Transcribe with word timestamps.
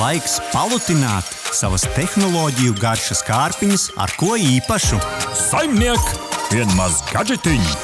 laiks 0.00 0.38
palutināt 0.48 1.26
savas 1.52 1.82
tehnoloģiju 1.92 2.72
garšas 2.80 3.20
kārpiņas 3.26 3.82
ar 4.00 4.12
ko 4.16 4.32
īpašu. 4.40 4.96
Saimniek, 5.36 6.00
vienmaz 6.48 7.02
gadžetiņu! 7.10 7.74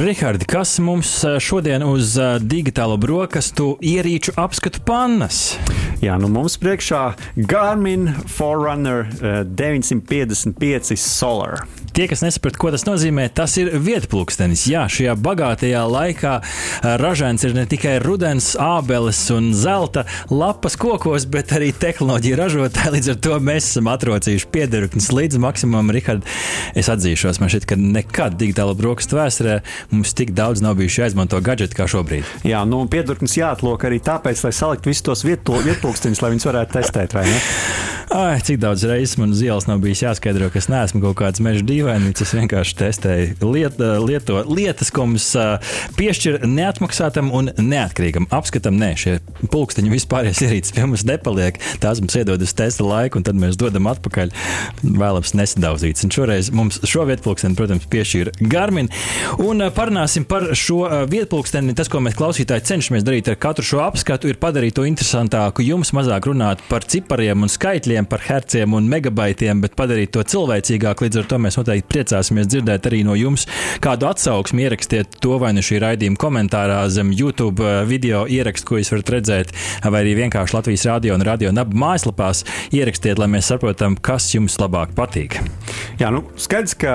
Rihards, 0.00 0.44
kas 0.50 0.74
mums 0.84 1.14
šodien 1.40 1.86
uz 1.86 2.18
digitālo 2.44 2.98
brokastu 3.00 3.72
ierīču 3.80 4.36
apskatu 4.36 4.84
pannas? 4.84 5.54
Jā, 6.04 6.18
nu 6.20 6.28
mums 6.32 6.58
priekšā 6.60 7.00
Garmin 7.48 8.10
Forerunner 8.28 9.08
955 9.48 10.92
Solar. 11.00 11.64
Tie, 12.00 12.06
kas 12.08 12.22
nesaprot, 12.24 12.56
ko 12.56 12.70
tas 12.72 12.86
nozīmē, 12.88 13.26
tas 13.36 13.58
ir 13.60 13.74
vietpūkstenis. 13.84 14.62
Jā, 14.70 14.86
šajā 14.88 15.12
bagātajā 15.20 15.82
laikā 15.84 16.30
ražants 16.96 17.44
ir 17.44 17.52
ne 17.52 17.66
tikai 17.68 17.98
rudens, 18.00 18.54
ābeles 18.56 19.18
un 19.34 19.50
zelta 19.52 20.06
lapas 20.32 20.78
kokos, 20.80 21.26
bet 21.28 21.52
arī 21.58 21.68
tehnoloģija 21.76 22.38
ražotāji. 22.40 22.94
Līdz 22.94 23.10
ar 23.12 23.18
to 23.26 23.36
mēs 23.44 23.68
esam 23.74 23.92
atrocījuši 23.92 24.48
piederknes 24.48 25.10
līdz 25.12 25.42
maksimumam. 25.44 25.92
Rihard, 25.92 26.24
es 26.72 26.88
atzīšos, 26.88 27.42
man 27.44 27.52
šķiet, 27.52 27.68
ka 27.68 27.76
nekad 27.76 28.40
digitāla 28.40 28.72
brokastu 28.80 29.20
vēsturē 29.20 29.60
mums 29.92 30.16
tik 30.16 30.32
daudz 30.32 30.64
nav 30.64 30.80
bijuši 30.80 31.04
jāizmanto 31.04 31.44
gadgeti 31.44 31.76
kā 31.76 31.84
šobrīd. 31.84 32.24
Jā, 32.48 32.64
nu 32.64 32.80
piederknes 32.88 33.36
jāatlok 33.36 33.84
arī 33.90 34.00
tāpēc, 34.08 34.40
lai 34.48 34.56
saliktu 34.56 34.94
visus 34.94 35.04
tos 35.04 35.28
vietpūksteņus, 35.28 36.24
lai 36.24 36.32
viņus 36.32 36.48
varētu 36.48 36.80
testēt? 36.80 37.20
Ai, 38.10 38.40
cik 38.42 38.56
daudz 38.58 38.82
reizes 38.90 39.20
man 39.20 39.30
uz 39.30 39.38
ielas 39.44 39.68
nav 39.68 39.78
bijis 39.84 40.00
jāskaidro, 40.02 40.48
ka 40.50 40.58
es 40.58 40.66
neesmu 40.66 40.98
kaut 41.04 41.20
kāds 41.20 41.42
meža 41.44 41.62
dīvainīgs. 41.90 42.22
Es 42.22 42.34
vienkārši 42.36 42.76
testēju 42.78 43.50
liet, 43.50 43.78
lieto, 44.04 44.40
lietas, 44.48 44.90
ko 44.94 45.06
mums 45.08 45.26
piešķir 45.98 46.44
neatmaksātam 46.46 47.30
un 47.34 47.50
neatkarīgam 47.58 48.28
apskatam. 48.34 48.78
Nē, 48.80 48.92
šie 49.00 49.16
pulksteņi 49.50 49.92
vispārējais 49.92 50.42
ierīces 50.46 50.74
pie 50.76 50.86
mums 50.86 51.04
nepaliek. 51.08 51.58
Tās 51.82 52.00
mums 52.02 52.16
iedod 52.18 52.42
uz 52.42 52.54
testa 52.56 52.86
laiku, 52.86 53.20
un 53.20 53.26
tad 53.26 53.38
mēs 53.40 53.58
dodam 53.60 53.88
atpakaļ. 53.90 54.32
Vēlams 54.84 55.34
nesadauzīts. 55.38 56.06
Un 56.06 56.14
šoreiz 56.14 56.50
mums 56.54 56.80
šo 56.86 57.06
vietpulksteni, 57.08 57.58
protams, 57.58 57.88
piešķīra 57.90 58.36
Garmin. 58.50 58.90
Un 59.42 59.64
parunāsim 59.74 60.26
par 60.28 60.50
šo 60.58 60.84
vietpulksteni. 61.10 61.74
Tas, 61.78 61.90
ko 61.90 62.02
mēs 62.04 62.18
klausītāji 62.18 62.66
cenšamies 62.70 63.06
darīt 63.06 63.30
ar 63.32 63.38
katru 63.40 63.66
šo 63.66 63.82
apskatu, 63.86 64.30
ir 64.30 64.40
padarīt 64.40 64.76
to 64.78 64.86
interesantāku, 64.88 65.64
jums 65.66 65.94
mazāk 65.96 66.30
runāt 66.30 66.62
par 66.70 66.86
cipariem 66.86 67.46
un 67.46 67.50
skaitļiem 67.50 68.08
par 68.10 68.24
herciem 68.26 68.76
un 68.76 68.88
megabaitiem, 68.90 69.62
bet 69.64 69.76
padarīt 69.78 70.14
to 70.14 70.24
cilvēcīgāk. 70.26 71.04
Līdz 71.04 71.22
ar 71.22 71.30
to 71.30 71.40
mēs 71.42 71.58
noteikti 71.58 71.79
priecāsimies 71.88 72.50
dzirdēt 72.50 72.90
arī 72.90 73.02
no 73.06 73.16
jums 73.18 73.46
kādu 73.84 74.10
atsauksmi. 74.10 74.66
Ierakstiet 74.66 75.20
to 75.22 75.38
vai 75.40 75.52
nu 75.56 75.64
šī 75.64 75.80
raidījuma 75.84 76.20
komentārā 76.20 76.82
zem 76.92 77.12
YouTube 77.16 77.64
eh, 77.64 77.82
video 77.88 78.26
ierakstu, 78.30 78.68
ko 78.68 78.80
jūs 78.80 78.92
varat 78.94 79.14
redzēt, 79.16 79.54
vai 79.84 80.04
arī 80.04 80.16
vienkārši 80.24 80.56
Latvijas 80.56 80.86
radio 80.90 81.16
un 81.16 81.24
radio 81.26 81.52
nabu 81.54 81.78
mājaslapās 81.80 82.44
ierakstiet, 82.76 83.18
lai 83.20 83.30
mēs 83.32 83.50
saprotam, 83.52 83.96
kas 83.96 84.30
jums 84.34 84.58
labāk 84.60 84.94
patīk. 84.98 85.38
Jā, 86.00 86.08
nu, 86.14 86.22
skaidrs, 86.40 86.74
ka 86.80 86.94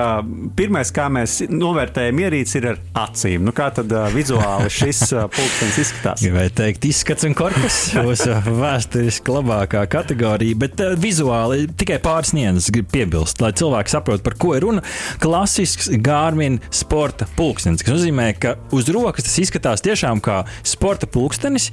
pirmais, 0.58 0.90
kā 0.94 1.06
mēs 1.12 1.38
novērtējam 1.50 2.22
ierīci, 2.24 2.56
ir 2.58 2.68
ar 2.72 2.80
acīm. 3.06 3.44
Nu, 3.46 3.54
kā 3.56 3.68
tad 3.74 3.92
uh, 3.94 4.08
vizuāli 4.14 4.70
šis 4.72 5.02
uh, 5.14 5.26
pulkstenis 5.30 5.78
izskatās? 5.84 6.22
Gribēju 6.24 6.54
teikt, 6.58 6.88
izskats 6.90 7.26
un 7.28 7.36
korpus 7.38 7.78
mūsu 8.00 8.34
vēsturiski 8.46 9.34
labākā 9.36 9.84
kategorija, 9.92 10.58
bet 10.58 10.82
uh, 10.82 10.96
vizuāli 10.98 11.68
tikai 11.78 12.00
pāris 12.02 12.34
nianses 12.36 12.72
gribu 12.74 12.90
piebilst, 12.96 13.42
lai 13.44 13.52
cilvēki 13.56 13.94
saprotu, 13.94 14.24
par 14.26 14.38
ko 14.42 14.54
ir 14.58 14.65
runa. 14.66 14.84
Klasisks 15.22 15.88
Gārmin 16.02 16.58
sporta 16.74 17.28
pulkstenis, 17.38 17.86
kas 17.86 17.96
nozīmē, 17.96 18.28
ka 18.42 18.56
uz 18.74 18.90
rokas 18.92 19.28
tas 19.28 19.38
izskatās 19.46 19.84
tiešām 19.86 20.20
kā 20.24 20.42
sporta 20.66 21.08
pulkstenis. 21.10 21.70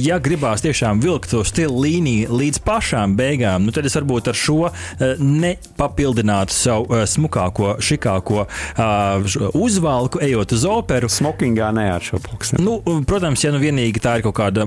Ja 0.00 0.18
gribās 0.22 0.64
tiešām 0.64 1.02
vilkt 1.04 1.30
to 1.34 1.44
stilu 1.46 1.84
līniju 1.84 2.32
līdz 2.40 2.62
pašām 2.66 3.14
beigām, 3.18 3.66
nu 3.66 3.74
tad 3.74 3.86
es 3.88 3.96
varbūt 3.98 4.30
ar 4.32 4.38
šo 4.38 4.70
nepapildinātu 5.20 6.54
savu 6.54 7.02
smukāko, 7.10 7.76
šikāko 7.84 8.46
uzvalku, 9.58 10.22
ejot 10.24 10.56
uz 10.56 10.66
operu. 10.68 11.10
Smokingā 11.12 11.70
ne 11.76 11.86
ar 11.92 12.04
šo 12.04 12.20
pulksteni. 12.24 12.64
Nu, 12.64 12.78
protams, 13.08 13.44
ja 13.44 13.52
nu 13.54 13.60
vienīgi 13.62 14.02
tā 14.02 14.18
ir 14.18 14.26
kaut 14.26 14.38
kāda 14.40 14.66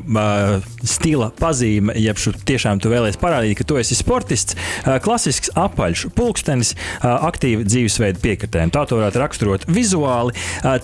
stila 0.85 1.31
pazīme, 1.39 1.95
ja 1.99 2.13
tiešām 2.13 2.81
tu 2.83 2.91
vēlēsies 2.93 3.19
parādīt, 3.21 3.57
ka 3.59 3.67
tu 3.67 3.79
esi 3.81 3.97
sportists, 3.97 4.57
klasisks 5.05 5.53
apaļš 5.59 6.07
pulkstenis, 6.17 6.73
aktīva 7.01 7.62
dzīvesveida 7.67 8.21
piekritēm. 8.23 8.73
Tā 8.73 8.85
to 8.89 8.99
varētu 8.99 9.21
raksturot 9.23 9.67
vizuāli. 9.71 10.35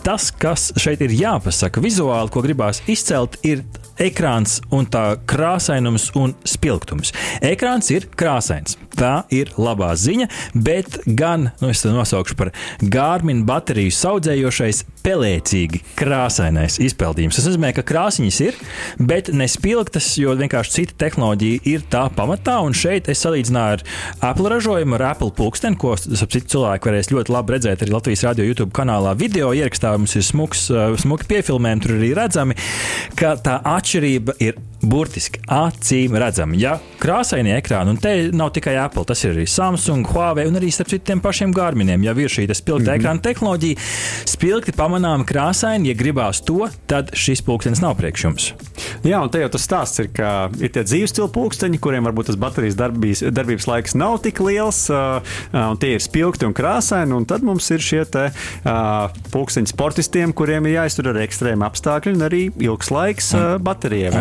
Tas, 0.03 0.29
kas 0.31 0.69
šeit 0.79 1.03
ir 1.06 1.16
jāpasaka 1.16 1.84
vizuāli, 1.84 2.34
ko 2.34 2.44
gribās 2.45 2.84
izcelt, 2.90 3.40
ir 3.47 3.63
ekrāns 4.00 4.59
un 4.72 4.88
tā 4.89 5.18
krāsainums 5.29 6.09
un 6.19 6.34
spilgtums. 6.47 7.12
Ekrāns 7.45 7.91
ir 7.91 8.07
krāsains. 8.16 8.78
Tā 9.00 9.23
ir 9.31 9.51
labā 9.56 9.94
ziņa, 9.95 10.28
bet 10.56 10.97
gan, 11.06 11.51
nu, 11.62 11.69
es 11.72 11.84
to 11.84 11.91
nosaukšu 11.94 12.35
par 12.39 12.51
Gārminu 12.84 13.45
bateriju 13.47 13.94
saudzējošais, 13.95 14.81
pelēcīgi 15.06 15.79
krāsainais 16.00 16.79
izpildījums. 16.84 17.38
Tas 17.39 17.47
nozīmē, 17.47 17.72
ka 17.78 17.85
krāsiņas 17.88 18.39
ir, 18.44 18.57
bet 19.00 19.31
nespilgtas, 19.31 20.09
jo 20.19 20.34
vienkārši 20.39 20.75
cita 20.75 20.97
tehnoloģija 21.06 21.63
ir 21.72 21.85
tā 21.91 22.06
pamatā. 22.16 22.57
Un 22.66 22.75
šeit 22.75 23.07
es 23.12 23.23
salīdzināju 23.23 23.79
ar 23.79 23.85
Apple 24.31 24.51
ražojumu, 24.56 24.97
ar 25.00 25.06
Apple 25.13 25.31
pulksteni, 25.38 25.79
ko 25.79 25.95
citu 26.00 26.44
cilvēku 26.44 26.69
varēs 26.78 27.09
ļoti 27.13 27.34
labi 27.34 27.56
redzēt 27.56 27.84
arī 27.84 27.96
Latvijas 27.96 28.25
radio 28.28 28.46
YouTube 28.46 28.74
kanālā. 28.75 29.16
Video 29.18 29.50
ierakstā 29.57 29.96
mums 29.97 30.13
ir 30.19 30.25
smuks, 30.28 30.68
smuki 31.02 31.30
piefilmējumi, 31.34 31.84
tur 31.85 31.96
arī 31.97 32.12
redzami, 32.18 32.57
ka 33.19 33.34
tā 33.41 33.59
atšķirība 33.78 34.38
ir 34.46 34.59
burtiski 34.81 35.41
acīm 35.51 36.16
redzama. 36.19 36.57
Ja 36.59 36.78
krāsainie 37.00 37.56
ekrāni, 37.57 37.94
un 37.94 38.00
te 38.01 38.13
nav 38.35 38.53
tikai 38.56 38.75
Apple, 38.79 39.06
tas 39.07 39.23
ir 39.25 39.34
arī 39.34 39.45
Samsung, 39.50 40.07
Huawei 40.13 40.47
un 40.50 40.59
arī 40.59 40.72
starp 40.73 40.91
citiem 40.94 41.22
pašiem 41.23 41.53
Garminiem. 41.56 42.03
Ja 42.06 42.13
ir 42.16 42.31
šī 42.31 42.47
spilgta 42.53 42.91
mm 42.91 42.95
-hmm. 42.95 43.00
ekrāna 43.00 43.22
tehnoloģija, 43.22 43.78
spilgti 44.25 44.72
pamanām 44.72 45.25
krāsaini, 45.25 45.91
ja 45.91 45.94
gribās 45.94 46.41
to, 46.41 46.69
tad 46.88 47.12
šis 47.13 47.41
pulkstenis 47.41 47.81
nav 47.81 47.95
priekš 47.97 48.23
jums. 48.23 48.53
Jā, 49.03 49.22
un 49.23 49.29
te 49.29 49.39
jau 49.39 49.50
tas 49.50 49.68
stāsts 49.68 50.00
ir, 50.00 50.09
ka 50.13 50.50
ir 50.59 50.69
tie 50.69 50.84
dzīves 50.84 51.09
stila 51.09 51.28
pulksteņi, 51.28 51.79
kuriem 51.79 52.03
varbūt 52.03 52.25
tas 52.25 52.35
baterijas 52.35 52.75
darbības, 52.75 53.23
darbības 53.31 53.68
laiks 53.68 53.95
nav 53.95 54.19
tik 54.22 54.39
liels, 54.39 54.89
un 55.53 55.78
tie 55.78 55.94
ir 55.94 56.01
spilgti 56.01 56.45
un 56.45 56.53
krāsaini, 56.53 57.13
un 57.13 57.25
tad 57.25 57.44
mums 57.44 57.69
ir 57.72 57.79
šie 57.79 58.06
te, 58.06 58.31
pulksteņi 59.31 59.68
sportistiem, 59.68 60.34
kuriem 60.34 60.66
ir 60.66 60.79
jāiztur 60.79 61.09
ar 61.09 61.22
ekstrēmu 61.23 61.66
apstākļu 61.68 62.16
un 62.16 62.22
arī 62.28 62.41
ilgs 62.59 62.91
laiks 62.91 63.34
uh, 63.34 63.57
baterijai 63.62 64.12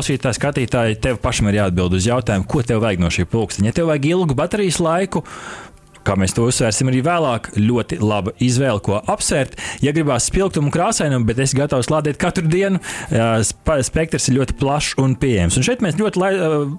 klausītāji, 0.00 0.38
skatītāji, 0.38 0.98
tev 1.04 1.18
pašam 1.20 1.50
ir 1.50 1.58
jāatbild 1.60 1.92
uz 1.98 2.06
jautājumu, 2.08 2.46
ko 2.48 2.62
tev 2.64 2.80
vajag 2.80 3.02
no 3.02 3.10
šī 3.12 3.26
pulksteņa. 3.28 3.68
Ja 3.68 3.76
tev 3.76 3.90
vajag 3.90 4.06
ilgu 4.08 4.36
baterijas 4.38 4.80
laiku, 4.80 5.20
kā 6.06 6.16
mēs 6.20 6.34
to 6.36 6.46
uzsvērsim 6.48 6.90
arī 6.90 7.02
vēlāk, 7.06 7.50
ļoti 7.60 8.00
laba 8.02 8.32
izvēle, 8.42 8.80
ko 8.84 8.98
apsvērt. 9.00 9.56
Ja 9.84 9.92
gribās 9.96 10.28
spilgtumu 10.30 10.72
krāsainumu, 10.74 11.26
bet 11.28 11.40
es 11.42 11.54
gatavs 11.56 11.90
lādēt 11.92 12.20
katru 12.20 12.48
dienu, 12.50 12.80
spektrs 13.86 14.30
ir 14.30 14.38
ļoti 14.40 14.56
plašs 14.60 14.96
un 15.02 15.16
pieejams. 15.20 15.58
Un 15.60 15.66
šeit 15.66 15.84
mēs 15.84 15.98
ļoti 16.00 16.18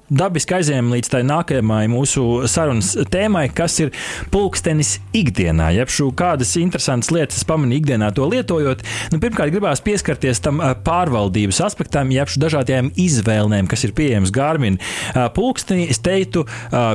dabiski 0.09 0.57
aizējām 0.57 0.91
līdz 0.95 1.11
tai 1.13 1.21
nākamajai 1.27 1.91
mūsu 1.91 2.25
sarunas 2.51 2.93
tēmai, 3.11 3.47
kas 3.55 3.77
ir 3.83 3.93
pulkstenis 4.33 4.97
ikdienā. 5.17 5.71
Jeb 5.75 5.91
šo 5.93 6.09
kādas 6.17 6.53
interesantas 6.61 7.11
lietas 7.13 7.45
pamanīju 7.47 7.83
ikdienā 7.83 8.11
to 8.15 8.27
lietojot. 8.31 8.83
Nu, 9.13 9.19
pirmkārt, 9.23 9.53
gribās 9.53 9.83
pieskarties 9.85 10.41
tam 10.43 10.61
pārvaldības 10.85 11.61
aspektam, 11.65 12.11
jeb 12.13 12.31
šo 12.31 12.43
dažādajām 12.45 12.91
izvēlēm, 12.99 13.69
kas 13.71 13.85
ir 13.87 13.95
pieejamas 13.97 14.33
Gārmina 14.35 15.29
pulkstenī. 15.35 15.89
Es 15.91 16.01
teiktu, 16.03 16.45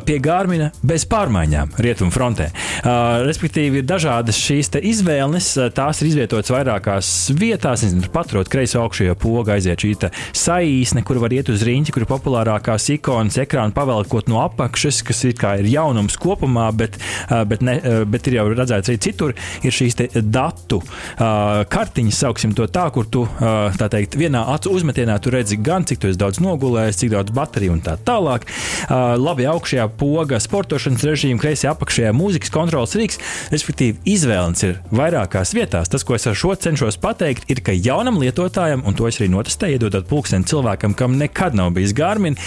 pie 0.07 0.19
Gārmina 0.25 0.73
bez 0.87 1.07
pārmaiņām. 1.11 1.77
Rietumu 1.83 2.15
frontē. 2.17 2.49
Uh, 2.81 3.23
respektīvi, 3.27 3.83
ir 3.83 3.89
dažādas 3.89 4.39
šīs 4.41 4.73
izvēles, 4.81 5.53
tās 5.77 6.01
ir 6.01 6.11
izvietotas 6.11 6.53
vairākās 6.55 7.13
vietās. 7.37 7.85
Nezinu, 7.87 8.09
paturot 8.13 8.49
kreiso 8.53 8.81
augšējo 8.85 9.17
pogu, 9.21 9.53
aiziet 9.55 9.83
šī 9.83 9.93
saīsne, 10.37 11.03
kur 11.07 11.21
var 11.23 11.35
iet 11.37 11.51
uz 11.53 11.65
riņķi, 11.67 11.95
kur 11.95 12.05
ir 12.05 12.11
populārākās 12.11 12.89
ikonas, 12.97 13.39
ekrāna 13.43 13.75
pavelkot 13.77 14.31
no 14.33 14.41
apakšas, 14.45 15.03
kas 15.07 15.23
ir, 15.29 15.37
ir 15.61 15.69
jaunums 15.71 16.19
kopumā, 16.21 16.69
bet, 16.77 16.99
uh, 17.29 17.43
bet, 17.49 17.65
ne, 17.67 17.77
uh, 17.81 18.03
bet 18.09 18.29
ir 18.31 18.39
jau 18.39 18.47
redzēts 18.53 18.93
arī 18.93 19.01
citur, 19.09 19.37
ir 19.67 19.77
šīs 19.77 19.99
datu 20.25 20.81
uh, 20.81 21.63
kartiņas, 21.73 22.23
sauksim 22.25 22.57
to 22.57 22.69
tā, 22.73 22.89
kur 22.95 23.09
tu 23.13 23.27
uh, 23.27 23.69
tā 23.77 23.91
teikt, 23.93 24.19
vienā 24.21 24.45
acu 24.55 24.73
uzmetienā 24.77 25.19
tu 25.23 25.33
redzi 25.35 25.61
gan, 25.61 25.87
cik 25.89 26.03
tu 26.03 26.11
esi 26.11 26.21
daudz 26.21 26.41
nogulējis, 26.45 27.01
cik 27.03 27.15
daudz 27.17 27.35
bateriju 27.37 27.77
un 27.77 27.85
tā 27.85 27.97
tālāk. 28.07 28.47
Uh, 28.87 29.15
labi, 29.21 29.49
augšējā 29.51 29.89
poga, 30.01 30.41
sportošanas 30.43 31.05
režīma, 31.07 31.41
kreisajā 31.43 31.75
apakšā 31.77 32.06
šajā 32.07 32.15
mūzikas 32.17 32.53
kontrols 32.55 32.95
rīks, 32.99 33.19
respektīvi, 33.53 33.99
izvēles 34.15 34.63
ir 34.67 34.77
vairākās 34.95 35.55
vietās. 35.57 35.91
Tas, 35.91 36.05
ko 36.07 36.17
es 36.17 36.27
ar 36.27 36.39
šo 36.39 36.55
cenšos 36.55 36.99
pateikt, 37.03 37.49
ir, 37.51 37.63
ka 37.65 37.75
jaunam 37.75 38.21
lietotājam, 38.23 38.85
un 38.87 38.95
to 38.95 39.09
es 39.09 39.19
arī 39.21 39.31
notestēju, 39.33 39.79
iedodot 39.79 40.07
pulksteni 40.09 40.47
cilvēkam, 40.47 40.95
kam 40.97 41.19
nekad 41.19 41.57
nav 41.59 41.75
bijis 41.77 41.97
Garmin, 41.97 42.39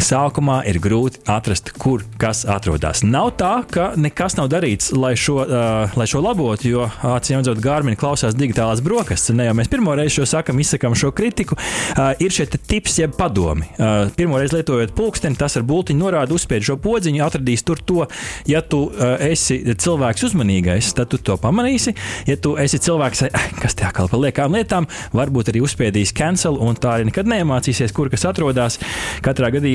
sākumā 0.00 0.60
ir 0.70 0.78
grūti 0.82 1.22
atrast, 1.30 1.72
kur 1.80 2.04
kas 2.20 2.42
atrodas. 2.48 3.02
Nav 3.06 3.32
tā, 3.40 3.52
ka 3.70 3.90
nekas 4.00 4.36
nav 4.38 4.50
darīts, 4.52 4.90
lai 4.94 5.12
šo, 5.18 5.40
uh, 5.42 5.96
lai 5.98 6.06
šo 6.10 6.22
labotu, 6.24 6.68
jo 6.70 6.86
acīm 6.86 7.40
redzot, 7.40 7.60
Gārmini 7.64 7.98
klausās 8.00 8.36
digitālās 8.38 8.82
brokastis. 8.84 9.34
Ne 9.36 9.48
jau 9.48 9.56
mēs 9.58 9.70
pirmo 9.72 9.94
reizi 9.98 10.18
šo 10.18 10.28
sakam, 10.36 10.60
izsakām 10.62 10.94
šo 10.98 11.12
kritiku. 11.16 11.58
Uh, 11.58 12.12
ir 12.22 12.34
šie 12.34 12.46
tips, 12.54 12.98
jeb 13.02 13.16
padomi. 13.18 13.66
Uh, 13.76 14.10
pirmo 14.16 14.38
reizi 14.40 14.58
lietojot 14.58 14.94
pulksteni, 14.96 15.38
tas 15.40 15.58
ar 15.58 15.66
bultiņu 15.68 16.02
norāda, 16.04 16.36
uzspiež 16.36 16.70
šo 16.70 16.78
podziņu, 16.82 17.22
atradīs 17.26 17.64
tur 17.66 17.82
to. 17.82 18.06
Ja 18.50 18.62
tu 18.62 18.86
uh, 18.88 19.16
esi 19.24 19.60
cilvēks 19.74 20.28
uzmanīgais, 20.30 20.92
tad 20.96 21.10
tu 21.12 21.20
to 21.24 21.38
pamanīsi. 21.40 21.96
Ja 22.30 22.38
tu 22.40 22.54
esi 22.60 22.80
cilvēks, 22.82 23.26
kas 23.62 23.78
te 23.78 23.88
atkal 23.88 24.10
par 24.12 24.22
liekām 24.22 24.54
lietām, 24.56 24.88
varbūt 25.16 25.52
arī 25.52 25.64
uzspiedīs 25.64 26.14
cancel, 26.16 26.58
un 26.60 26.78
tā 26.78 26.98
arī 26.98 27.10
nekad 27.10 27.28
neiemācīsies, 27.30 27.94
kur 27.96 28.10
kas 28.12 28.26
atrodas. 28.28 28.78
Katrā 29.24 29.50
gadījumā 29.54 29.69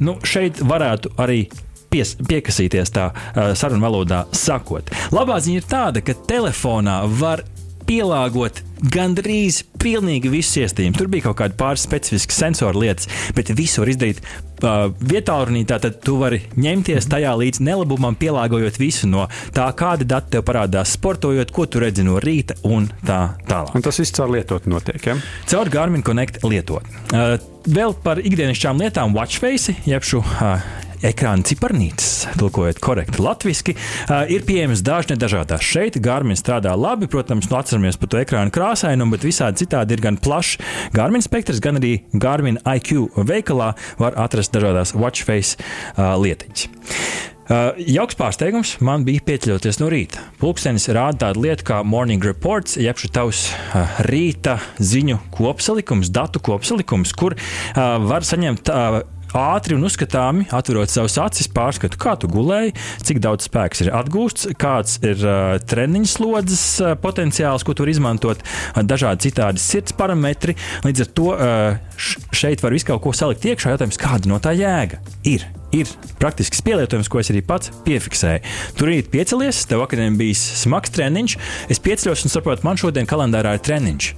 nu, 0.00 0.16
šeit 0.26 0.60
varētu 0.64 1.14
arī 1.22 1.44
pies, 1.92 2.16
piekasīties 2.28 2.92
tā 2.94 3.10
uh, 3.12 3.52
sarunu 3.58 3.84
valodā 3.86 4.24
sakot. 4.34 4.90
Labā 5.14 5.38
ziņa 5.42 5.62
ir 5.62 5.68
tāda, 5.70 6.02
ka 6.04 6.16
telefonā 6.28 7.02
var 7.20 7.44
pielāgot 7.86 8.62
gandrīz 8.92 9.62
pilnīgi 9.80 10.30
visus 10.30 10.58
iestījumus. 10.60 10.98
Tur 10.98 11.08
bija 11.12 11.28
kaut 11.28 11.38
kāda 11.40 11.56
pāris 11.58 11.86
specifiska 11.86 12.34
sensoru 12.34 12.82
lietas, 12.84 13.08
bet 13.36 13.52
visu 13.56 13.82
var 13.82 13.92
izdarīt 13.92 14.20
uh, 14.20 14.90
vietā, 15.00 15.38
runī. 15.48 15.64
Tad 15.68 15.86
tu 16.04 16.18
vari 16.20 16.42
ņemties 16.60 17.08
tajā 17.12 17.32
līdz 17.40 17.62
nelabumam, 17.64 18.18
pielāgojot 18.18 18.80
visu 18.82 19.08
no 19.10 19.26
tā, 19.56 19.68
kāda 19.78 20.08
dati 20.16 20.36
tev 20.36 20.46
parādās, 20.48 20.94
sportojot, 20.98 21.52
ko 21.54 21.68
tu 21.70 21.82
redzi 21.82 22.04
no 22.06 22.20
rīta 22.22 22.58
un 22.68 22.90
tā 23.06 23.20
tālāk. 23.48 23.74
Un 23.76 23.86
tas 23.86 24.00
viss 24.02 24.14
caur 24.16 24.32
lietotu 24.34 24.72
notiek. 24.72 25.00
Ja? 25.08 25.18
Caur 25.48 25.72
Garmin 25.72 26.04
Connect 26.06 26.42
lietot. 26.46 26.84
Uh, 27.12 27.36
vēl 27.66 27.96
par 28.04 28.20
ikdienišķām 28.22 28.82
lietām, 28.84 29.16
Watchface, 29.16 29.78
jeb 29.88 30.04
šo 30.06 30.22
uh, 30.26 30.60
ekrāna 31.06 31.46
ciparnītes, 31.46 32.26
tulkojot 32.40 32.80
korekti 32.82 33.22
latviešu, 33.22 33.74
ir 34.32 34.46
pieejamas 34.46 34.82
dažne 34.86 35.18
dažādās. 35.20 35.64
Šeit 35.64 35.98
Garmin 36.02 36.38
strādā 36.38 36.74
labi, 36.78 37.08
protams, 37.10 37.48
nu 37.50 37.58
atceramies 37.60 37.98
par 38.00 38.12
to 38.12 38.20
ekrāna 38.20 38.54
krāsainumu, 38.54 39.16
bet 39.16 39.26
visādi 39.26 39.64
citādi 39.64 39.96
ir 39.96 40.04
gan 40.04 40.20
plašs 40.22 40.58
Garmin 40.96 41.24
spektrs, 41.24 41.62
gan 41.64 41.80
arī 41.80 41.94
Garmin 42.12 42.60
IQ 42.62 43.08
veikalā 43.16 43.72
var 44.02 44.18
atrast 44.26 44.54
dažādas 44.56 44.96
watchface 44.96 45.56
lietiņas. 45.96 46.68
Uh, 47.46 47.76
jauks 47.78 48.16
pārsteigums 48.18 48.72
man 48.82 49.04
bija 49.06 49.22
pieceļoties 49.22 49.76
no 49.78 49.86
rīta. 49.92 50.24
Pūkstens 50.40 50.88
rāda 50.90 51.28
tādu 51.28 51.44
lietu 51.44 51.68
kā 51.68 51.76
Morning 51.86 52.24
Reports, 52.26 52.74
jeb 52.74 52.98
šis 52.98 53.12
tavs 53.14 53.42
uh, 53.52 54.00
rīta 54.08 54.56
ziņu 54.82 55.20
kopsalikums, 55.36 56.10
datu 56.10 56.42
kopsalikums, 56.42 57.14
kur 57.14 57.36
uh, 57.38 57.78
var 58.02 58.26
saņemt 58.26 58.72
uh, 58.74 58.98
ātri 59.34 59.76
un 59.76 59.86
uzskatāmi 59.88 60.46
atverot 60.54 60.92
savus 60.92 61.16
acis, 61.22 61.48
pārskatu, 61.52 61.98
kā 62.00 62.14
tu 62.20 62.30
gulēji, 62.30 62.74
cik 63.06 63.20
daudz 63.24 63.48
spēks 63.48 63.84
ir 63.84 63.92
atgūsts, 63.96 64.50
kāds 64.60 64.98
ir 65.02 65.20
uh, 65.24 65.56
treniņa 65.66 66.12
slodzes 66.12 66.64
uh, 66.84 66.94
potenciāls, 67.00 67.66
ko 67.66 67.76
tur 67.76 67.90
izmantot, 67.90 68.42
uh, 68.44 68.82
dažādi 68.86 69.30
citādi 69.30 69.62
sirds 69.62 69.96
parametri. 69.96 70.56
Līdz 70.86 71.06
ar 71.06 71.12
to 71.18 71.28
uh, 71.34 71.78
šeit 71.96 72.64
var 72.64 72.76
visu 72.76 72.92
kaut 72.92 73.04
ko 73.06 73.14
salikt 73.16 73.48
iekšā. 73.48 73.74
Jautājums, 73.74 74.00
kāda 74.00 74.30
no 74.30 74.42
tā 74.42 74.54
jēga 74.56 75.02
ir? 75.26 75.46
Ir 75.80 75.90
praktisks 76.20 76.62
pielietojums, 76.66 77.10
ko 77.12 77.20
es 77.22 77.30
arī 77.32 77.42
pats 77.46 77.72
piefiksēju. 77.86 78.42
Tur 78.78 78.90
rīt 78.90 79.10
piecelies, 79.12 79.64
tev 79.68 79.82
vakarā 79.84 80.08
bijis 80.16 80.42
smags 80.62 80.94
treniņš, 80.96 81.36
es 81.72 81.82
pieceļos 81.82 82.26
un 82.26 82.32
saprotu, 82.32 82.66
man 82.66 82.80
šodien 82.80 83.08
kalendārā 83.08 83.56
ir 83.56 83.64
treniņš. 83.66 84.12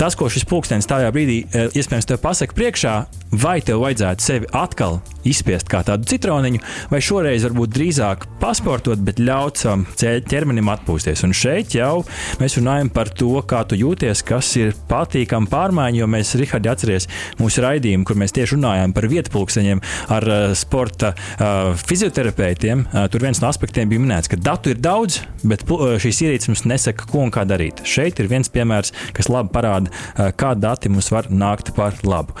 Tas, 0.00 0.16
ko 0.16 0.30
šis 0.32 0.46
pulkstenis 0.48 0.88
tajā 0.88 1.10
brīdī 1.12 1.42
uh, 1.44 1.68
iespējams 1.76 2.08
tev 2.08 2.22
pasaka 2.22 2.56
priekšā, 2.56 2.94
vai 3.42 3.58
tev 3.64 3.82
vajadzētu 3.84 4.24
sevi 4.24 4.48
atkal 4.56 5.00
izspiest 5.28 5.68
kā 5.70 5.82
tādu 5.86 6.08
citroniņu, 6.10 6.60
vai 6.90 7.00
šoreiz 7.04 7.44
varbūt 7.46 7.74
drīzāk 7.76 8.26
pasportot, 8.40 9.00
bet 9.04 9.20
ļaut 9.22 9.60
savam 9.60 9.86
ķermenim 10.00 10.70
atpūsties. 10.72 11.24
Un 11.26 11.34
šeit 11.36 11.74
jau 11.76 12.02
mēs 12.40 12.56
runājam 12.58 12.90
par 12.94 13.10
to, 13.12 13.32
kā 13.48 13.62
tu 13.68 13.78
jūties, 13.78 14.24
kas 14.26 14.52
ir 14.60 14.74
patīkami 14.90 15.50
pārmaiņa, 15.50 16.00
jo 16.02 16.10
mēs, 16.10 16.34
Rihardi, 16.40 16.70
atceries 16.72 17.08
mūsu 17.40 17.64
raidījumu, 17.64 18.06
kur 18.08 18.18
mēs 18.20 18.34
tieši 18.36 18.56
runājām 18.56 18.94
par 18.96 19.08
vietpulksteņiem 19.10 19.82
ar 20.16 20.28
uh, 20.30 20.38
sporta 20.58 21.12
uh, 21.14 21.72
fizioterapeitiem. 21.80 22.86
Uh, 22.88 23.06
tur 23.12 23.26
viens 23.26 23.42
no 23.42 23.50
aspektiem 23.50 23.90
bija 23.90 24.02
minēts, 24.02 24.30
ka 24.30 24.40
datu 24.40 24.74
ir 24.74 24.80
daudz, 24.82 25.20
bet 25.42 25.64
uh, 25.70 25.96
šīs 26.00 26.22
ierīces 26.26 26.52
mums 26.52 26.66
nesaka, 26.68 27.06
ko 27.10 27.24
un 27.26 27.32
kā 27.34 27.46
darīt. 27.48 27.82
Šeit 27.88 28.20
ir 28.20 28.30
viens 28.30 28.50
piemērs, 28.52 28.94
kas 29.16 29.30
labi 29.32 29.52
parāda, 29.54 29.90
uh, 29.90 30.30
kā 30.36 30.54
dati 30.58 30.92
mums 30.92 31.10
var 31.12 31.30
nākt 31.32 31.74
par 31.76 31.96
labu. 32.04 32.36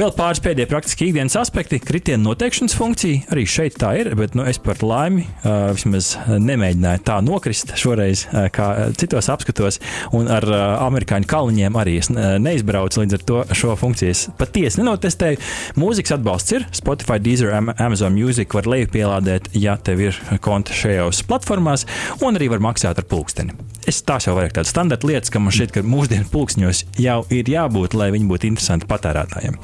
Vēl 0.00 0.14
pāris 0.16 0.40
pēdējie 0.40 0.68
praktiski 0.70 1.08
ikdienas 1.10 1.34
aspekti. 1.36 1.80
Kritienu 1.82 2.30
noteikšanas 2.30 2.76
funkcija 2.78 3.26
arī 3.34 3.44
šeit 3.50 3.76
tā 3.80 3.90
ir, 4.00 4.12
bet 4.16 4.36
nu, 4.38 4.46
es 4.48 4.60
par 4.62 4.80
laimi 4.80 5.26
uh, 5.26 5.70
vismaz 5.74 6.14
nemēģināju 6.30 7.04
tā 7.04 7.18
nokrist 7.24 7.74
šoreiz, 7.80 8.24
kā 8.54 8.66
citos 9.00 9.28
apskatos, 9.32 9.80
un 10.16 10.30
ar 10.32 10.46
amerikāņu 10.86 11.28
kalniņiem 11.28 11.76
arī 11.80 11.96
es 12.00 12.10
neizbraucu. 12.10 13.02
Līdz 13.02 13.16
ar 13.18 13.24
to 13.28 13.42
šo 13.56 13.74
funkciju 13.78 14.14
es 14.14 14.24
patiesi 14.38 14.80
nenotestēju. 14.80 15.40
Mūzikas 15.80 16.16
atbalsts 16.16 16.56
ir 16.56 16.66
Spotify, 16.76 17.18
Deezer, 17.22 17.52
Amazon 17.54 18.16
Music 18.16 18.54
var 18.56 18.68
lejupielādēt, 18.70 19.50
ja 19.58 19.76
tev 19.76 20.02
ir 20.04 20.18
konta 20.44 20.76
šajās 20.76 21.22
platformās, 21.28 21.86
un 22.24 22.29
arī 22.38 22.50
var 22.52 22.62
maksāt 22.62 23.00
ar 23.00 23.06
pulksteni. 23.10 23.56
Es 23.88 24.02
tās 24.06 24.26
jau 24.28 24.36
vairāk 24.36 24.54
tādas 24.54 24.70
standarta 24.74 25.08
lietas, 25.08 25.32
ka 25.32 25.40
man 25.42 25.54
šķiet, 25.54 25.72
ka 25.74 25.84
mūsdienu 25.86 26.28
pulksteņos 26.30 26.84
jau 27.00 27.18
ir 27.32 27.50
jābūt, 27.50 27.96
lai 27.98 28.10
viņi 28.14 28.28
būtu 28.30 28.50
interesanti 28.50 28.88
patērētājiem. 28.90 29.58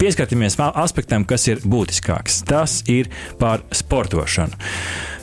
Pieskarties 0.00 0.58
aspektam, 0.66 1.24
kas 1.24 1.46
ir 1.48 1.62
būtiskāks. 1.64 2.42
Tas 2.48 2.82
ir 2.90 3.12
par 3.40 3.64
sportošanu. 3.72 4.58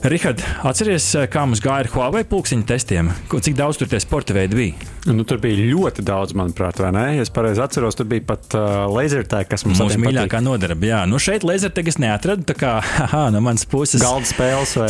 Rihard, 0.01 0.41
atceries, 0.65 1.11
kā 1.29 1.43
mums 1.45 1.59
gāja 1.61 1.83
ar 1.83 1.89
Huawei 1.93 2.23
pulksteņu 2.25 2.65
testiem? 2.65 3.11
Cik 3.29 3.53
daudz 3.59 3.77
tur 3.77 3.89
tie 3.91 3.99
sporta 4.01 4.33
veidi 4.33 4.57
bija? 4.57 4.87
Nu, 5.05 5.21
tur 5.25 5.37
bija 5.41 5.57
ļoti 5.61 6.01
daudz, 6.05 6.33
manuprāt, 6.37 6.79
vai 6.81 6.89
ne? 6.93 7.03
Ja 7.17 7.25
es 7.25 7.29
pareizi 7.33 7.61
atceros, 7.61 7.97
tur 7.97 8.07
bija 8.09 8.23
pat 8.31 8.55
uh, 8.57 8.87
lasertēga, 8.89 9.49
kas 9.49 9.65
mums 9.65 9.81
Mūsu 9.81 9.97
mīļākā 10.01 10.41
nodarbe. 10.41 10.89
Jā, 10.89 11.03
nu 11.09 11.17
šeit 11.21 11.45
lasertēgas 11.45 11.99
neatradu. 12.01 12.45
Tā 12.49 12.55
kā 12.57 12.73
haha, 12.97 13.27
no 13.33 13.43
manas 13.45 13.65
puses. 13.69 14.01
Galda 14.01 14.29
spēles 14.29 14.73
vai 14.77 14.89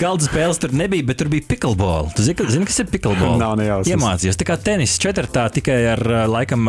galda 0.00 0.28
spēles 0.28 0.60
tur 0.60 0.76
nebija, 0.76 0.97
bet 1.06 1.20
tur 1.20 1.30
bija 1.32 1.46
pickleball. 1.48 2.10
Tu 2.16 2.24
zini, 2.26 2.46
zini 2.50 2.68
kas 2.68 2.80
ir 2.82 2.88
pickleball? 2.90 3.36
Nav 3.40 3.56
nejausmas. 3.60 3.92
Iemācījos. 3.92 4.38
Tā 4.40 4.46
kā 4.48 4.56
tenis 4.68 4.96
četrtā 5.02 5.46
tikai 5.54 5.78
ar 5.94 6.02
laikam 6.30 6.66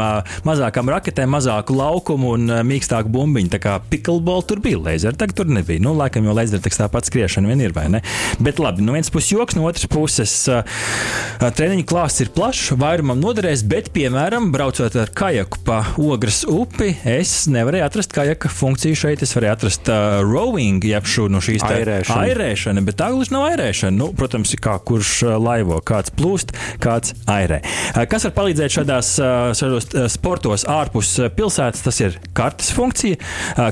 mazākām 0.47 0.91
raketēm, 0.93 1.31
mazāku 1.33 1.77
laukumu 1.77 2.33
un 2.37 2.53
mīkstāku 2.69 3.11
bumbiņu. 3.13 3.53
Tā 3.55 3.61
kā 3.63 3.77
pickleball 3.91 4.45
tur 4.47 4.61
bija 4.63 4.81
lasertēga, 4.81 5.37
tur 5.37 5.49
nebija. 5.51 5.83
Nu, 5.83 5.95
laikam 5.97 6.27
jau 6.27 6.35
lasertēgas 6.37 6.81
tāpat 6.83 7.09
skriešana 7.09 7.49
vien 7.51 7.63
ir, 7.63 7.73
vai 7.75 7.87
ne? 7.93 8.03
Bet 8.43 8.61
labi, 8.61 8.85
no 8.85 8.95
vienas 8.95 9.11
puses 9.13 9.33
joks, 9.33 9.57
no 9.57 9.67
otras 9.69 9.89
puses 9.89 10.35
treniņu 11.39 11.87
klāsts 11.89 12.23
ir 12.23 12.31
plašs 12.35 12.73
vairumam 12.79 13.19
noderēs, 13.21 13.63
bet, 13.69 13.91
piemēram, 13.95 14.51
braucot 14.53 14.95
ar 14.99 15.11
kajaku 15.15 15.61
pa 15.67 15.81
ogres 15.99 16.43
upi, 16.49 16.91
es 17.07 17.47
nevarēju 17.51 17.85
atrast 17.85 18.13
kajaka 18.15 18.51
funkciju 18.53 18.97
šeit. 18.99 19.23
Es 19.25 19.35
varēju 19.35 19.54
atrast 19.56 19.89
uh, 19.92 20.19
rowing, 20.25 20.83
jeb 20.85 21.07
šo 21.09 21.27
no 21.31 21.42
šīs 21.44 21.63
airēšana. 21.65 22.27
airēšana, 22.30 22.83
bet 22.87 22.99
tā 23.01 23.09
gluži 23.13 23.35
nav 23.35 23.47
airēšana. 23.51 23.95
Nu, 23.99 24.09
protams, 24.19 24.54
kā 24.59 24.76
kurš 24.83 25.14
uh, 25.26 25.35
laivo, 25.40 25.80
kāds 25.85 26.11
plūst, 26.16 26.54
kāds 26.83 27.16
airē. 27.30 27.61
Uh, 27.64 28.04
kas 28.09 28.28
var 28.28 28.35
palīdzēt 28.40 28.76
šādās, 28.80 29.14
uh, 29.21 29.52
šādos 29.57 29.90
sportos 30.11 30.66
ārpus 30.69 31.16
pilsētas, 31.35 31.83
tas 31.85 32.02
ir 32.04 32.18
kartes 32.35 32.71
funkcija. 32.76 33.19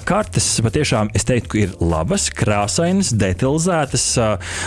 Kartes 0.07 0.45
patiešām, 0.63 1.09
es 1.17 1.25
teiktu, 1.27 1.59
ir 1.61 1.73
labas, 1.81 2.27
krāsainas, 2.33 3.13
detalizētas. 3.17 4.05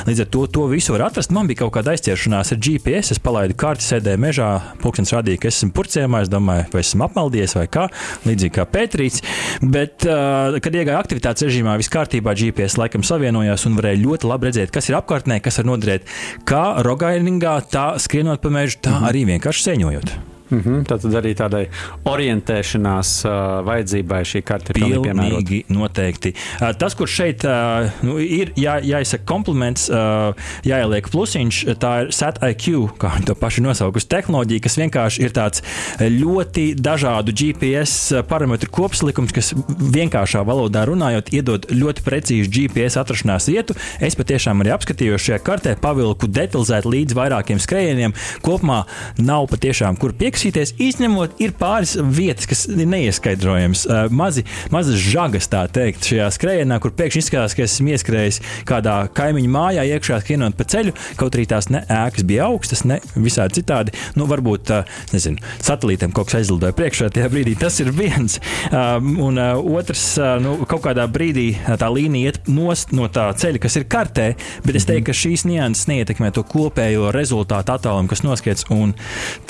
Līdz 0.09 0.23
ar 0.25 0.29
to 0.33 0.45
to 0.53 0.67
visu 0.71 0.95
var 0.95 1.07
atrast. 1.09 1.33
Man 1.35 1.49
bija 1.51 1.63
kaut 1.63 1.75
kāda 1.77 1.95
aizķeršanās 1.95 2.53
ar 2.55 2.61
GPS, 2.61 3.15
es 3.15 3.23
palaidu 3.23 3.57
kartes 3.61 3.91
sēdēju 3.93 4.21
mežā, 4.23 4.49
pūkstens 4.83 5.15
radīja, 5.17 5.43
ka 5.43 5.51
esmu 5.51 5.73
purcēmā, 5.77 6.23
es 6.25 6.33
domāju, 6.33 6.69
vai 6.75 6.85
esmu 6.85 7.07
apmaldies 7.07 7.57
vai 7.59 7.67
kā, 7.73 7.87
līdzīgi 8.27 8.55
kā 8.57 8.67
Pētrīts. 8.71 9.25
Bet, 9.61 10.07
kad 10.07 10.79
iegāja 10.81 11.01
aktivitātes 11.01 11.47
režīmā, 11.49 11.77
viss 11.81 11.93
kārtībā, 11.93 12.35
GPS 12.39 12.79
laikam 12.81 13.05
savienojās 13.07 13.67
un 13.69 13.79
varēja 13.79 14.03
ļoti 14.05 14.31
labi 14.31 14.51
redzēt, 14.51 14.75
kas 14.75 14.91
ir 14.91 14.99
apkārtnē, 15.01 15.41
kas 15.45 15.61
var 15.61 15.70
noderēt 15.71 16.11
kā 16.49 16.65
rogainingā, 16.87 17.57
tā 17.71 17.95
skrienot 18.03 18.43
pa 18.43 18.53
mežu, 18.53 18.83
tā 18.85 18.99
mhm. 18.99 19.09
arī 19.12 19.25
vienkārši 19.35 19.71
sēņojot. 19.71 20.19
Mm 20.50 20.61
-hmm, 20.61 20.85
tad 20.85 21.04
arī 21.04 21.35
tādai 21.38 21.66
orientēšanās 22.04 23.11
uh, 23.25 23.33
vajadzībai 23.66 24.21
šī 24.26 24.42
karte 24.42 24.73
ir 24.75 24.80
pilnīgi 24.83 25.64
noteikti. 25.69 26.35
Uh, 26.61 26.73
tas, 26.78 26.95
kur 26.95 27.09
šeit 27.09 27.45
uh, 27.45 27.90
nu, 28.02 28.19
ir 28.19 28.52
jā, 28.57 28.80
jāizsaka 28.83 29.25
kompliments, 29.25 29.88
uh, 29.90 30.35
jāieliek 30.64 31.11
plusiņš, 31.11 31.61
tā 31.78 31.92
ir 32.02 32.11
SAT-IQ, 32.12 32.88
kā 32.99 33.12
viņi 33.14 33.26
to 33.26 33.35
paši 33.35 33.62
nosaukusi, 33.62 34.09
tehnoloģija, 34.09 34.61
kas 34.61 34.78
vienkārši 34.78 35.23
ir 35.23 35.30
tāds 35.30 35.62
ļoti 36.00 36.75
dažādu 36.75 37.33
GPS 37.33 38.25
parametru 38.28 38.71
kopslikums, 38.71 39.33
kas 39.33 39.54
vienkāršā 39.78 40.42
valodā 40.47 40.85
runājot, 40.88 41.33
iedod 41.33 41.66
ļoti 41.71 42.02
precīzu 42.02 42.50
GPS 42.50 42.97
atrašanās 42.97 43.49
vietu. 43.49 43.75
Es 44.00 44.19
patiešām 44.19 44.61
arī 44.61 44.75
apskatījos 44.75 45.23
šajā 45.23 45.38
kartē, 45.38 45.76
pavilku 45.80 46.26
detalizēti 46.26 46.88
līdz 46.88 47.14
vairākiem 47.14 47.59
skrējieniem. 47.59 48.14
Kopumā 48.42 48.85
nav 49.19 49.47
patiešām 49.47 49.97
kur 50.00 50.12
piekst 50.12 50.40
piekasīties. 50.41 50.75
Izņemot, 50.81 51.37
ir 51.41 51.53
pāris 51.59 51.97
vietas, 51.97 52.47
kas 52.49 52.67
ir 52.69 52.87
neieskaidrojamas. 52.89 53.85
Uh, 53.87 54.09
mazi, 54.11 54.45
mazas 54.73 55.01
žagas, 55.01 55.49
tā 55.51 55.67
teikt, 55.69 56.07
šajā 56.09 56.29
skrējienā, 56.37 56.79
kur 56.81 56.93
pēkšņi 56.97 57.21
izskatās, 57.21 57.55
ka 57.57 57.65
esmu 57.67 57.93
ieskrējis 57.95 58.41
kādā 58.69 58.97
kaimiņu 59.15 59.51
mājā, 59.53 59.85
iekšā 59.97 60.21
skrienot 60.23 60.57
pa 60.57 60.65
ceļu, 60.65 60.95
kaut 61.21 61.37
arī 61.37 61.47
tās 61.51 61.71
ne 61.71 61.83
ēkas 61.85 62.27
bija 62.29 62.49
augstas, 62.49 62.85
ne 62.89 63.01
visādi 63.15 63.61
citādi. 63.61 63.95
Nu, 64.17 64.27
varbūt, 64.31 64.73
uh, 64.73 65.01
nezinu, 65.13 65.41
satelītam 65.61 66.15
kaut 66.17 66.31
kas 66.31 66.41
aizlidoja 66.41 66.77
priekšā 66.77 67.11
tajā 67.15 67.31
brīdī. 67.33 67.57
Tas 67.61 67.81
ir 67.83 67.93
viens. 67.95 68.39
Um, 68.71 69.17
un 69.27 69.41
uh, 69.41 69.61
otrs, 69.77 70.05
uh, 70.21 70.37
nu, 70.43 70.57
kaut 70.71 70.85
kādā 70.87 71.07
brīdī 71.11 71.51
tā 71.81 71.91
līnija 71.93 72.31
iet 72.31 72.51
nost 72.51 72.95
no 72.97 73.09
tā 73.13 73.29
ceļa, 73.37 73.63
kas 73.63 73.79
ir 73.81 73.89
kartē, 73.91 74.31
bet 74.65 74.79
es 74.79 74.89
teiktu, 74.89 75.11
ka 75.11 75.17
šīs 75.17 75.47
nianses 75.49 75.89
neietekmē 75.91 76.33
to 76.37 76.45
kopējo 76.47 77.11
rezultātu 77.15 77.75
attālumu, 77.75 78.11
kas 78.11 78.25
noskiets 78.27 78.69
un 78.73 78.95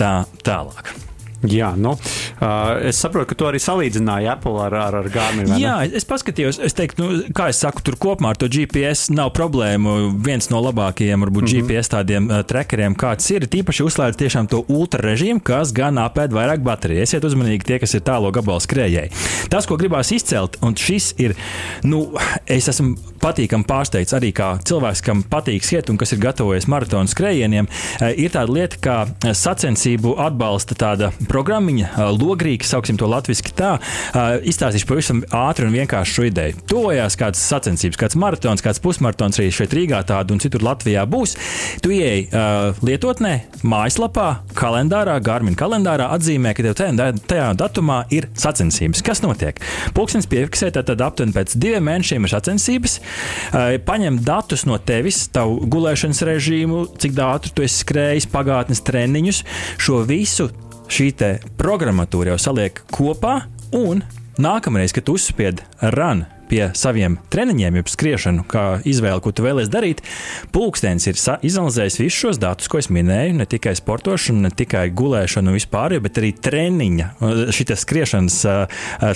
tā 0.00 0.22
tālāk. 0.46 0.79
понеділок. 0.82 1.09
Jā, 1.48 1.70
nu, 1.76 1.94
uh, 1.96 2.82
es 2.84 2.98
saprotu, 3.00 3.30
ka 3.30 3.36
tu 3.38 3.46
arī 3.48 3.60
salīdzināji 3.62 4.28
Apple 4.28 4.58
ar, 4.60 4.74
ar, 4.76 4.96
ar 5.00 5.06
Garmin. 5.12 5.48
Jā, 5.56 5.78
es 5.88 6.04
paskatījos, 6.08 6.58
es 6.60 6.76
teiktu, 6.76 7.06
nu, 7.06 7.20
kā 7.36 7.48
es 7.52 7.62
saku, 7.64 7.80
tur 7.86 7.96
kopumā 8.00 8.34
ar 8.34 8.40
to 8.40 8.48
GPS 8.52 9.08
nav 9.14 9.32
problēmu. 9.36 10.18
Viens 10.20 10.50
no 10.52 10.60
labākajiem, 10.66 11.24
varbūt, 11.24 11.46
mm 11.46 11.52
-hmm. 11.54 11.70
GPS 11.70 11.92
tādiem 11.94 12.28
uh, 12.28 12.42
trackeriem, 12.44 12.94
kāds 12.94 13.30
ir, 13.32 13.48
tīpaši 13.48 13.86
uzslēdz 13.86 14.20
tiešām 14.20 14.50
to 14.52 14.64
ultra 14.68 15.00
režīmu, 15.00 15.40
kas 15.40 15.72
gan 15.72 15.96
apēd 15.96 16.36
vairāk 16.36 16.60
bateriju. 16.60 17.02
Esiet 17.02 17.24
uzmanīgi 17.24 17.64
tie, 17.64 17.78
kas 17.78 17.94
ir 17.94 18.04
tālo 18.04 18.30
gabalu 18.30 18.60
skrējēji. 18.60 19.10
Tas, 19.48 19.66
ko 19.66 19.80
gribās 19.80 20.12
izcelt, 20.12 20.60
un 20.60 20.76
šis 20.76 21.14
ir, 21.18 21.34
nu, 21.82 22.12
es 22.46 22.68
esmu 22.68 22.96
patīkami 23.20 23.64
pārsteigts 23.64 24.14
arī 24.16 24.32
kā 24.36 24.58
cilvēks, 24.64 25.02
kam 25.04 25.22
patīk 25.22 25.64
skriet 25.64 25.90
un 25.90 25.96
kas 25.96 26.12
ir 26.12 26.20
gatavojies 26.22 26.68
maratonu 26.68 27.08
skrējieniem, 27.08 27.68
ir 28.16 28.30
tāda 28.30 28.52
lieta, 28.52 28.76
kā 28.80 29.34
sacensību 29.36 30.16
atbalsta 30.18 30.74
tāda 30.74 31.12
programmiņa, 31.30 31.92
logrīka, 32.18 32.66
sauksim 32.66 32.98
to 33.00 33.08
latviešu 33.10 33.54
tā, 33.56 33.70
izstāstīšu 34.50 34.88
pavisam 34.90 35.22
ātri 35.34 35.68
un 35.68 35.74
vienkārši 35.78 36.16
šo 36.16 36.26
ideju. 36.28 36.58
Tojās 36.70 37.16
kāds 37.20 37.40
sacensības, 37.40 37.98
kāds 38.00 38.18
maratons, 38.18 38.64
kāds 38.64 38.82
pusmaratons 38.82 39.38
arī 39.38 39.52
šeit 39.54 39.74
Rīgā 39.76 40.02
tādu 40.08 40.34
un 40.34 40.42
citur 40.42 40.64
Latvijā 40.66 41.04
būs. 41.10 41.36
Tu 41.84 41.94
ieej 41.96 42.26
lietotnē, 42.84 43.32
mājaslapā, 43.62 44.28
kalendārā, 44.58 45.16
Garmin 45.24 45.58
kalendārā 45.58 46.10
atzīmē, 46.16 46.54
ka 46.56 46.66
tev 46.66 46.76
tajā, 46.80 47.10
tajā 47.30 47.48
datumā 47.60 48.02
ir 48.14 48.26
sacensības. 48.38 49.04
Kas 49.06 49.22
notiek? 49.24 49.60
Pūkstens 49.96 50.28
piefiksē, 50.30 50.72
tad 50.74 50.90
aptuveni 50.94 51.36
pēc 51.36 51.54
diviem 51.60 51.86
mēnešiem 51.90 52.26
ir 52.26 52.34
sacensības. 52.34 52.98
Paņem 53.86 54.22
datus 54.26 54.66
no 54.68 54.80
tevis, 54.82 55.22
tavu 55.34 55.60
gulēšanas 55.70 56.24
režīmu, 56.30 56.82
cik 57.00 57.18
ātri 57.26 57.54
tu 57.54 57.66
esi 57.66 57.84
skrējis, 57.84 58.30
pagātnes 58.32 58.82
treniņus, 58.86 59.44
šo 59.80 60.02
visu 60.08 60.50
šī 60.90 61.12
programmatūra 61.60 62.34
jau 62.34 62.42
saliek 62.50 62.82
kopā, 62.94 63.44
un 63.76 64.04
nākamreiz, 64.40 64.94
kad 64.96 65.08
uzspied 65.12 65.62
run 65.94 66.26
pie 66.50 66.64
saviem 66.74 67.14
treniņiem, 67.30 67.76
jeb 67.78 67.90
skriešanu, 67.90 68.44
kā 68.50 68.64
izvēle, 68.88 69.22
ko 69.22 69.30
tu 69.30 69.44
vēlēsies 69.44 69.70
darīt, 69.70 70.02
pulkstenis 70.54 71.06
ir 71.06 71.20
izanalizējis 71.46 71.98
visus 72.00 72.18
šos 72.24 72.40
datus, 72.42 72.66
ko 72.70 72.80
es 72.80 72.90
minēju, 72.90 73.36
ne 73.38 73.46
tikai 73.46 73.76
sportošanu, 73.78 74.42
ne 74.48 74.50
tikai 74.50 74.88
gulēšanu 74.96 75.54
vispār, 75.54 75.94
bet 76.02 76.18
arī 76.18 76.32
treniņa, 76.34 77.12
šīs 77.54 77.84
skriešanas 77.84 78.40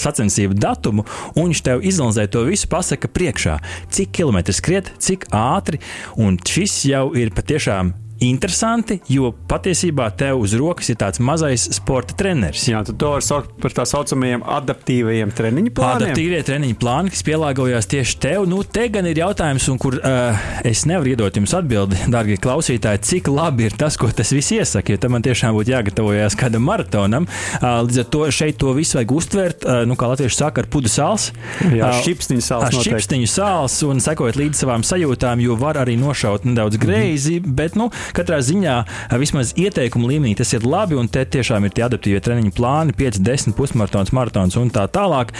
sacensību 0.04 0.54
datumu, 0.62 1.06
un 1.34 1.50
viņš 1.50 1.64
tev 1.66 1.82
izanalizē 1.82 2.28
to 2.30 2.46
visu, 2.46 2.70
pasaka 2.70 3.10
priekšā, 3.10 3.58
cik 3.90 4.14
kilometri 4.20 4.54
skriet, 4.54 4.94
cik 5.02 5.26
ātri, 5.34 5.82
un 6.14 6.38
šis 6.38 6.84
jau 6.92 7.08
ir 7.18 7.34
patiešām 7.34 7.96
interesanti, 8.22 8.98
jo 9.10 9.32
patiesībā 9.48 10.06
tev 10.18 10.42
uz 10.44 10.54
rokas 10.58 10.90
ir 10.92 10.98
tāds 11.00 11.20
mazais 11.24 11.66
sporta 11.76 12.14
treneris. 12.18 12.66
Jā, 12.70 12.82
tu 12.86 12.94
to 12.98 13.14
vari 13.14 13.26
saukt 13.26 13.56
par 13.62 13.74
tā 13.74 13.86
saucamajiem 13.88 14.44
adaptīvajiem 14.56 15.32
treniņu 15.34 15.72
plāniem. 15.74 16.10
Adaptīvie 16.10 16.42
treniņu 16.46 16.78
plāni, 16.80 17.12
kas 17.14 17.24
pielāgojās 17.26 17.88
tieši 17.90 18.18
tev. 18.22 18.46
Nu, 18.50 18.62
te 18.64 18.86
gan 18.92 19.08
ir 19.10 19.20
jautājums, 19.20 19.66
un 19.72 19.80
kur 19.82 19.98
uh, 19.98 20.44
es 20.66 20.84
nevaru 20.88 21.14
iedot 21.14 21.40
jums 21.40 21.54
atbildi, 21.58 21.98
darbie 22.12 22.38
klausītāji, 22.40 23.02
cik 23.10 23.30
labi 23.32 23.68
ir 23.68 23.76
tas, 23.78 23.98
ko 24.00 24.10
tas 24.14 24.32
viss 24.34 24.54
iesaka. 24.54 24.94
Jo 24.94 25.02
tam 25.02 25.16
man 25.16 25.26
tiešām 25.26 25.56
būtu 25.56 25.74
jāgatavojas 25.74 26.38
kādam 26.38 26.66
maratonam. 26.68 27.28
Uh, 27.58 27.82
līdz 27.88 28.04
ar 28.04 28.08
to 28.14 28.24
šeit 28.34 28.60
to 28.62 28.74
visu 28.76 28.98
vajag 29.00 29.16
uztvert, 29.18 29.68
uh, 29.68 29.82
nu, 29.88 29.98
kā 29.98 30.08
latvieši 30.12 30.40
saka, 30.40 30.64
ar 30.64 30.70
pudu 30.70 30.92
sāls. 30.92 31.30
Jā, 31.64 31.90
uh, 31.90 32.00
šipstiņu 32.06 32.44
sāls. 32.44 32.68
Ar 32.70 32.88
šipstiņu 32.88 33.30
sāls 33.30 33.78
un 33.86 34.02
sekot 34.04 34.38
līdz 34.38 34.64
savām 34.64 34.86
sajūtām, 34.86 35.42
jo 35.44 35.58
var 35.60 35.80
arī 35.82 35.96
nošaut 36.00 36.46
nedaudz 36.48 36.78
greizi, 36.80 37.38
mm 37.40 37.44
-hmm. 37.44 37.56
bet, 37.58 37.76
nu, 37.80 37.90
katrā 38.16 38.40
ziņā 38.44 38.76
vismaz 39.20 39.54
ieteikumu 39.60 40.10
līmenī 40.10 40.34
tas 40.38 40.52
ir 40.56 40.66
labi, 40.66 40.98
un 40.98 41.08
te 41.08 41.24
tiešām 41.24 41.66
ir 41.66 41.74
tie 41.74 41.86
adaptīvie 41.86 42.20
treniņu 42.24 42.54
plāni, 42.56 42.94
5, 42.98 43.20
10 43.24 43.56
pusmaratons, 43.58 44.12
maratons 44.16 44.58
un 44.60 44.70
tā 44.74 44.86
tālāk, 44.92 45.32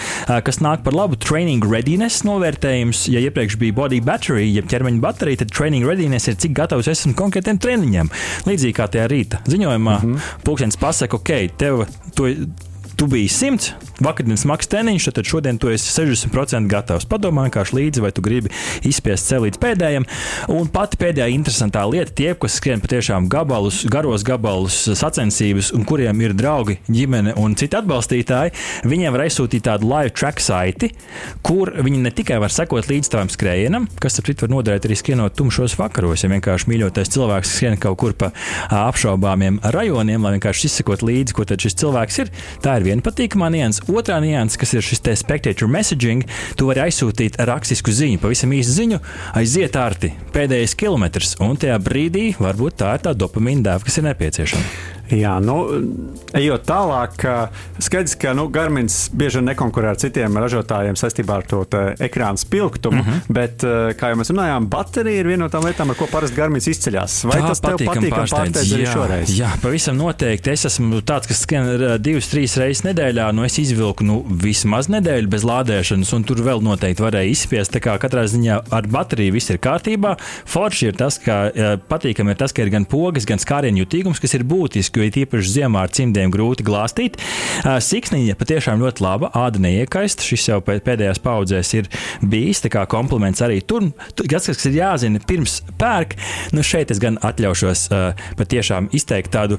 kas 0.47 0.61
nāk 0.65 0.85
par 0.87 0.97
labu 0.97 1.19
training 1.21 1.65
readiness 1.69 2.25
novērtējums. 2.27 3.07
Ja 3.13 3.23
iepriekš 3.25 3.59
bija 3.61 3.77
body 3.77 4.01
battery, 4.05 4.49
jeb 4.55 4.69
ķermeņa 4.71 5.03
baterija, 5.05 5.43
tad 5.45 5.55
training 5.55 5.87
readiness 5.89 6.31
ir 6.31 6.39
cik 6.41 6.57
gatavs 6.57 6.91
esmu 6.93 7.15
konkrētiem 7.19 7.61
treniņiem. 7.63 8.13
Līdzīgi 8.49 8.77
kā 8.77 8.89
tajā 8.91 9.09
rīta 9.11 9.43
ziņojumā, 9.49 9.99
mm 9.99 10.15
-hmm. 10.15 10.45
pulkstenis 10.45 10.81
pasaka, 10.81 11.21
ok, 11.21 11.35
tev 11.59 11.85
to 12.15 12.31
tu 13.05 13.09
biji 13.11 13.29
100, 13.29 13.73
vakardienas 14.01 14.43
smags 14.47 14.69
teniņš, 14.73 15.07
tad 15.13 15.27
šodien 15.29 15.59
tu 15.61 15.69
esi 15.69 15.91
60% 15.93 16.71
gatavs. 16.73 17.05
Padomā 17.05 17.43
vienkārši 17.45 17.77
līdzi, 17.77 18.01
vai 18.01 18.11
tu 18.17 18.23
gribi 18.25 18.49
izspiest 18.89 19.29
sev 19.29 19.45
līdz 19.45 19.59
pēdējiem. 19.61 20.07
Un 20.55 20.71
pati 20.73 20.97
pēdējā 21.03 21.27
interesantā 21.35 21.83
lieta, 21.91 22.15
tie, 22.17 22.31
kas 22.41 22.57
skrien 22.63 22.81
patiešām 22.81 23.27
gabalus, 23.29 23.83
garos 23.93 24.25
gabalus, 24.25 24.79
sacensības, 24.97 25.69
un 25.77 25.85
kuriem 25.85 26.23
ir 26.25 26.33
draugi, 26.39 26.79
ģimene 26.89 27.35
un 27.43 27.59
citi 27.61 27.77
atbalstītāji, 27.77 28.55
viņiem 28.89 29.13
var 29.13 29.27
aizsūtīt 29.27 29.67
tādu 29.69 29.91
live 29.91 30.15
track 30.17 30.41
saiti, 30.41 30.95
kur 31.45 31.75
viņi 31.77 32.01
ne 32.07 32.15
tikai 32.15 32.41
var 32.41 32.57
sekot 32.57 32.89
līdz 32.89 33.13
tavam 33.13 33.29
skrējienam, 33.33 33.91
kas, 34.01 34.17
ap 34.17 34.31
citu, 34.31 34.47
var 34.47 34.55
noderēt 34.55 34.89
arī 34.89 34.97
skrienot 34.97 35.37
tumšos 35.37 35.77
vakaros, 35.77 36.25
ja 36.25 36.33
vienkārši 36.33 36.73
mīļotais 36.73 37.13
cilvēks 37.19 37.53
skrien 37.59 37.77
kaut 37.85 38.01
kur 38.01 38.17
pa 38.17 38.33
apšaubāmiem 38.81 39.61
rajoniem, 39.77 40.25
lai 40.25 40.37
vienkārši 40.39 40.71
izsekot 40.71 41.05
līdzi, 41.05 41.37
ko 41.37 41.45
tad 41.53 41.61
šis 41.61 41.77
cilvēks 41.85 42.23
ir. 42.25 42.35
Tā 42.65 42.79
ir 42.79 42.87
viena 42.87 42.94
patīkamā 43.03 43.51
nianses. 43.55 43.83
Otrā 43.91 44.21
nianses, 44.23 44.59
kas 44.61 44.75
ir 44.77 44.85
šis 44.85 45.03
te 45.03 45.17
spectator 45.19 45.71
messaging, 45.71 46.23
tu 46.59 46.69
vari 46.71 46.85
aizsūtīt 46.87 47.41
rakstisku 47.51 47.95
ziņu, 47.95 48.21
pavisam 48.23 48.55
īsu 48.55 48.77
ziņu, 48.79 49.01
aiziet 49.41 49.79
ārti 49.81 50.13
pēdējais 50.35 50.77
kilometrs, 50.79 51.37
un 51.43 51.59
tajā 51.59 51.81
brīdī 51.83 52.29
varbūt 52.39 52.83
tā 52.85 52.95
ir 52.99 53.07
tā 53.09 53.15
dopamīna 53.19 53.71
dēva, 53.71 53.89
kas 53.89 53.99
ir 53.99 54.07
nepieciešama. 54.11 54.69
Jā, 55.13 55.35
nu, 55.45 55.57
ejot 56.37 56.65
tālāk, 56.65 57.25
skaidrs, 57.83 58.15
ka 58.21 58.33
nu, 58.37 58.47
Garmins 58.53 59.11
bieži 59.13 59.41
vien 59.41 59.51
nekonkurē 59.51 59.93
ar 59.93 59.99
citiem 60.01 60.39
ražotājiem 60.41 60.97
saistībā 60.97 61.37
ar 61.43 61.49
to 61.49 61.61
ekrāna 62.03 62.41
spilgtumu, 62.41 63.03
mhm. 63.03 63.11
-huh. 63.11 63.35
bet, 63.37 63.67
kā 64.01 64.13
jau 64.13 64.21
mēs 64.21 64.33
runājām, 64.33 64.69
baterija 64.73 65.21
ir 65.21 65.29
viena 65.29 65.45
no 65.45 65.51
tām 65.53 65.67
lietām, 65.69 65.91
ar 65.93 65.99
ko 65.99 66.09
parasti 66.11 66.37
Garmins 66.37 66.69
izceļas. 66.71 67.19
Vai 67.29 67.41
Tā 67.41 67.49
tas 67.49 67.61
tev 67.61 67.77
patīk 67.85 68.15
pārsteidz 68.15 68.73
arī 68.77 68.87
šoreiz? 68.89 69.35
Jā, 69.39 69.51
pavisam 69.63 69.99
noteikti. 70.01 70.51
Es 70.55 70.65
esmu 70.71 71.03
tāds, 71.03 71.29
kas 71.29 71.45
skan 71.45 71.69
divas, 72.01 72.31
trīs 72.33 72.57
reizes 72.61 72.85
nedēļā, 72.87 73.29
nu 73.37 73.45
es 73.45 73.59
izvilku 73.61 74.07
nu, 74.07 74.23
vismaz 74.29 74.89
nedēļu 74.89 75.29
bez 75.29 75.45
lādēšanas, 75.45 76.15
un 76.17 76.25
tur 76.25 76.41
vēl 76.47 76.65
noteikti 76.65 77.05
varēja 77.05 77.31
izspiest. 77.35 77.75
Tā 77.75 77.83
kā 77.85 77.99
katrā 78.01 78.25
ziņā 78.31 78.61
ar 78.71 78.89
bateriju 78.89 79.37
viss 79.37 79.53
ir 79.53 79.61
kārtībā. 79.63 80.17
Forši 80.47 80.91
ir 80.91 80.99
tas, 80.99 81.19
ka 81.19 81.51
patīkami 81.91 82.35
ir 82.35 82.41
tas, 82.41 82.55
ka 82.55 82.65
ir 82.65 82.73
gan 82.73 82.89
pogas, 82.89 83.27
gan 83.29 83.43
skārienu 83.43 83.85
jutīgums, 83.85 84.23
kas 84.23 84.35
ir 84.39 84.47
būtiski 84.95 85.21
jo 85.21 85.27
īpaši 85.27 85.53
ziemā 85.59 85.85
ar 85.85 85.93
cimdiem 85.95 86.31
grūti 86.33 86.65
glāstīt. 86.65 87.19
Siksniņa 87.65 88.37
patiešām 88.39 88.81
ļoti 88.83 89.03
laba, 89.05 89.31
āda 89.35 89.59
neiekaist. 89.63 90.23
Šis 90.25 90.49
jau 90.49 90.61
pēdējās 90.65 91.21
paudzēs 91.23 91.75
ir 91.75 91.89
bijis 92.23 92.63
kā 92.71 92.87
kompliments 92.87 93.43
arī 93.43 93.61
tur. 93.63 93.91
Tas, 94.15 94.47
kas 94.47 94.65
ir 94.67 94.79
jāzina 94.79 95.21
pirms 95.27 95.63
pērk, 95.79 96.17
nu 96.55 96.63
šeit 96.63 96.91
es 96.91 97.01
gan 97.03 97.19
atļaušos 97.23 97.89
patiešām 98.39 98.89
izteikt 98.95 99.33
tādu 99.35 99.59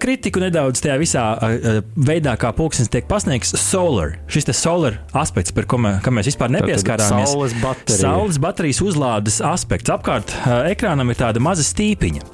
kritiku 0.00 0.40
nedaudz 0.42 0.80
tajā 0.84 0.98
visā 1.00 1.24
veidā, 1.96 2.36
kā 2.38 2.52
pulksnes 2.56 2.90
tiek 2.92 3.08
pasniegts. 3.08 3.54
Solar, 3.58 4.16
šis 4.30 4.48
te 4.48 4.54
solar 4.56 5.00
aspekts, 5.16 5.52
par 5.54 5.68
ko 5.68 5.80
mē, 5.82 5.98
mēs 6.14 6.30
vispār 6.32 6.52
nepieskārāmies. 6.54 7.32
Saules 7.32 7.56
baterija. 7.62 8.00
Saules 8.00 8.40
baterijas 8.42 8.82
uzlādes 8.84 9.40
aspekts. 9.44 9.92
Apkārt 9.92 10.34
ekrānam 10.70 11.10
ir 11.12 11.18
tāda 11.20 11.42
maza 11.42 11.66
stīpiņa. 11.66 12.24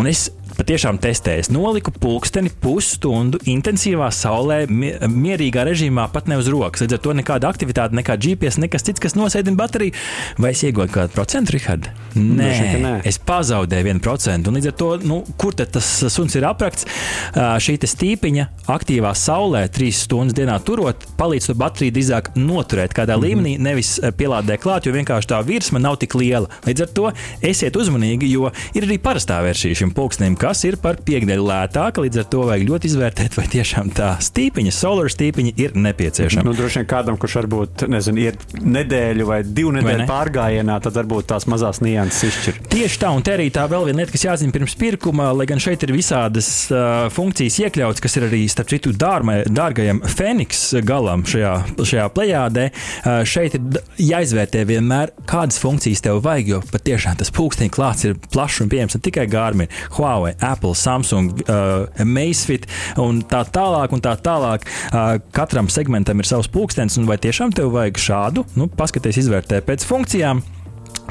Un 0.00 0.10
es 0.10 0.28
patiešām 0.58 0.98
testējis. 1.02 1.50
Noliku 1.54 1.92
pulksteni 2.00 2.50
pusstundu 2.62 3.40
intensīvā 3.50 4.10
saulē, 4.14 4.64
mierīgā 4.68 5.64
režīmā, 5.68 6.06
pat 6.14 6.28
ne 6.30 6.38
uz 6.40 6.48
rokas. 6.52 6.84
Līdz 6.84 6.98
ar 6.98 7.02
to 7.04 7.14
nekāda 7.18 7.50
aktivitāte, 7.50 7.96
nekā 7.98 8.16
GPS, 8.20 8.60
nekas 8.62 8.86
cits, 8.86 9.02
kas 9.02 9.16
nosēdina 9.18 9.58
bateriju. 9.58 9.94
Vai 10.38 10.52
es 10.54 10.62
iegūstu 10.66 10.94
kādu 10.94 11.14
procentu, 11.16 11.54
Rihard? 11.56 11.90
Nē, 12.14 12.50
nē, 12.82 12.94
es 13.08 13.18
pazaudēju 13.18 13.88
vienu 13.88 14.04
procentu. 14.04 14.52
Līdz 14.54 14.70
ar 14.70 14.76
to, 14.80 14.90
nu, 15.04 15.20
kur 15.40 15.56
tas 15.58 15.90
suns 16.14 16.36
ir 16.38 16.46
aprakts? 16.48 16.86
Šī 17.34 17.76
stīpiņa 17.84 18.46
aktīvā 18.70 19.12
saulē, 19.18 19.64
trīs 19.72 20.04
stundas 20.06 20.36
dienā 20.36 20.56
turot, 20.64 21.04
palīdz 21.18 21.50
to 21.50 21.56
bateriju 21.58 21.94
drīzāk 21.98 22.32
noturēt 22.38 22.94
kādā 22.96 23.16
mm 23.16 23.22
-hmm. 23.22 23.28
līmenī, 23.28 23.58
nevis 23.58 23.98
pielādēt 24.18 24.62
klāt, 24.62 24.86
jo 24.86 24.92
vienkārši 24.92 25.30
tā 25.32 25.42
virsma 25.44 25.78
nav 25.78 25.96
tik 25.96 26.14
liela. 26.14 26.48
Līdz 26.66 26.82
ar 26.82 26.88
to 26.88 27.12
esiet 27.42 27.76
uzmanīgi, 27.76 28.30
jo 28.30 28.50
ir 28.74 28.86
arī 28.86 28.98
parastā 28.98 29.42
versija 29.42 29.74
šim 29.74 29.90
pulkstenim 29.90 30.36
kas 30.44 30.60
ir 30.68 30.76
par 30.76 30.98
piekdēļu 31.00 31.44
lētāka. 31.48 32.02
Līdz 32.04 32.20
ar 32.20 32.26
to 32.32 32.42
vajag 32.50 32.66
ļoti 32.68 32.88
izvērtēt, 32.90 33.36
vai 33.38 33.46
tiešām 33.48 33.90
tā 33.96 34.10
stīpiņa, 34.24 34.72
solar 34.76 35.08
stīpiņa 35.12 35.54
ir 35.62 35.76
nepieciešama. 35.78 36.44
Nu, 36.44 36.52
droši 36.56 36.82
vien 36.82 36.88
kādam, 36.90 37.16
kurš 37.20 37.38
varbūt 37.40 37.86
nezinu, 37.88 38.26
ir 38.28 38.36
nedēļu 38.60 39.28
vai 39.28 39.38
divu 39.46 39.72
nedēļu 39.78 40.02
ne? 40.02 40.08
pārgājienā, 40.10 40.76
tad 40.84 40.98
varbūt 40.98 41.30
tās 41.32 41.48
mazās 41.48 41.80
nianses 41.84 42.28
izšķir. 42.28 42.58
Tieši 42.74 43.00
tā, 43.00 43.12
un 43.16 43.24
te 43.24 43.32
arī 43.38 43.46
tā 43.54 43.64
vēl 43.70 43.88
viena 43.88 44.02
lieta, 44.02 44.12
kas 44.12 44.26
jāzina 44.26 44.52
pirms 44.52 44.76
pirkuma, 44.80 45.30
lai 45.32 45.46
gan 45.48 45.62
šeit 45.64 45.86
ir 45.86 45.94
visādas 45.96 46.50
uh, 46.68 47.06
funkcijas 47.14 47.56
iekļautas, 47.64 48.04
kas 48.04 48.18
ir 48.20 48.28
arī 48.28 48.42
starp 48.52 48.74
citu 48.74 48.92
dārmai, 49.00 49.38
dārgajam 49.48 50.02
Feniks 50.12 50.62
galam 50.84 51.24
šajā, 51.28 51.54
šajā 51.80 52.06
plējādē. 52.18 52.66
Uh, 52.68 53.22
šeit 53.28 53.56
ir 53.56 53.80
jāizvērtē 54.10 54.66
vienmēr, 54.68 55.14
kādas 55.30 55.62
funkcijas 55.62 56.04
tev 56.04 56.20
vajag, 56.26 56.52
jo 56.52 56.62
patiešām 56.68 57.16
tas 57.22 57.32
pulksteņa 57.32 57.76
klāts 57.78 58.04
ir 58.10 58.20
plašs 58.28 58.60
un 58.66 58.72
pieejams 58.72 58.98
ne 58.98 59.04
tikai 59.08 59.28
Garmin, 59.30 59.72
Huawei, 59.96 60.33
Apple, 60.40 60.74
Samsung, 60.78 61.32
uh, 61.46 61.86
Amazfit 62.02 62.66
un 63.00 63.22
tā 63.28 63.44
tālāk. 63.54 63.94
Un 63.94 64.02
tā 64.04 64.16
tālāk. 64.18 64.66
Uh, 64.90 65.16
katram 65.34 65.70
segmentam 65.72 66.20
ir 66.20 66.28
savs 66.28 66.50
pulkstenis, 66.50 66.98
un 67.00 67.08
vai 67.10 67.18
tiešām 67.22 67.54
tev 67.54 67.72
vajag 67.74 68.00
šādu? 68.00 68.46
Nu, 68.58 68.68
paskaties, 68.68 69.22
izvērtē 69.24 69.62
pēc 69.66 69.86
funkcijām. 69.88 70.42